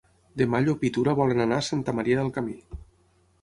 Demà 0.41 0.61
en 0.61 0.65
Llop 0.69 0.85
i 0.87 0.89
na 0.91 0.95
Tura 0.95 1.13
volen 1.19 1.43
anar 1.45 1.59
a 1.61 1.67
Santa 1.67 1.95
Maria 1.99 2.19
del 2.23 2.33
Camí. 2.39 2.57